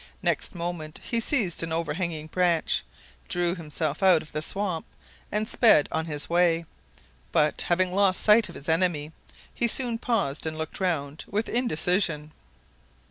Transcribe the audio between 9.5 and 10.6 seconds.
he soon paused and